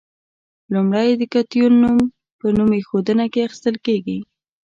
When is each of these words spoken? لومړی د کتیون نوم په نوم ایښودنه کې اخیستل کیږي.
لومړی 0.73 1.09
د 1.17 1.21
کتیون 1.33 1.73
نوم 1.83 1.99
په 2.39 2.47
نوم 2.57 2.69
ایښودنه 2.77 3.25
کې 3.31 3.45
اخیستل 3.47 3.75
کیږي. 3.85 4.19